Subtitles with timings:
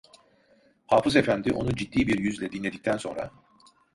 [0.87, 3.31] Hafız efendi, onu ciddi bir yüzle dinledikten sonra: